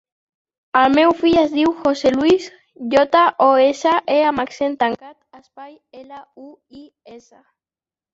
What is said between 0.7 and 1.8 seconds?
El meu fill es diu